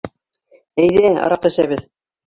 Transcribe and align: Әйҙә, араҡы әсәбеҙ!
Әйҙә, 0.85 1.13
араҡы 1.29 1.55
әсәбеҙ! 1.55 1.89